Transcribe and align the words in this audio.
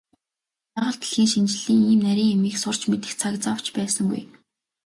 Байгаль 0.75 0.99
дэлхийн 1.01 1.29
шинжлэлийн 1.31 1.83
ийм 1.91 2.01
нарийн 2.07 2.33
юмыг 2.35 2.55
сурч 2.59 2.81
мэдэх 2.89 3.13
цаг 3.21 3.33
зав 3.43 3.57
ч 3.65 3.67
байсангүй. 3.75 4.21